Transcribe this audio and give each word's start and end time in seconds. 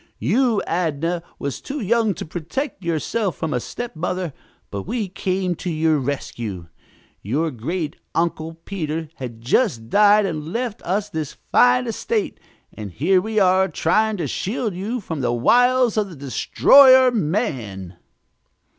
You, 0.17 0.63
Adnah, 0.67 1.21
was 1.37 1.61
too 1.61 1.79
young 1.79 2.15
to 2.15 2.25
protect 2.25 2.83
yourself 2.83 3.35
from 3.35 3.53
a 3.53 3.59
stepmother, 3.59 4.33
but 4.71 4.87
we 4.87 5.07
came 5.07 5.53
to 5.57 5.69
your 5.69 5.99
rescue. 5.99 6.69
Your 7.21 7.51
great 7.51 7.97
uncle, 8.15 8.55
Peter, 8.65 9.09
had 9.17 9.41
just 9.41 9.91
died 9.91 10.25
and 10.25 10.51
left 10.51 10.81
us 10.81 11.07
this 11.11 11.37
fine 11.51 11.85
estate, 11.85 12.39
and 12.73 12.91
here 12.91 13.21
we 13.21 13.37
are, 13.37 13.67
trying 13.67 14.17
to 14.17 14.25
shield 14.25 14.73
you 14.73 15.01
from 15.01 15.21
the 15.21 15.31
wiles 15.33 15.97
of 15.97 16.09
the 16.09 16.15
destroyer, 16.15 17.11
man!" 17.11 17.95